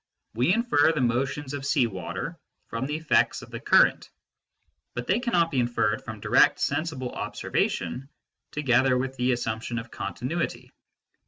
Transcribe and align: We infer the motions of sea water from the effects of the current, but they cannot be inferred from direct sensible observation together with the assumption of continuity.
We 0.33 0.51
infer 0.51 0.91
the 0.91 0.99
motions 1.01 1.53
of 1.53 1.63
sea 1.63 1.85
water 1.85 2.39
from 2.69 2.87
the 2.87 2.95
effects 2.95 3.43
of 3.43 3.51
the 3.51 3.59
current, 3.59 4.09
but 4.95 5.05
they 5.05 5.19
cannot 5.19 5.51
be 5.51 5.59
inferred 5.59 6.03
from 6.03 6.19
direct 6.19 6.59
sensible 6.59 7.11
observation 7.11 8.09
together 8.49 8.97
with 8.97 9.15
the 9.17 9.31
assumption 9.31 9.77
of 9.77 9.91
continuity. 9.91 10.71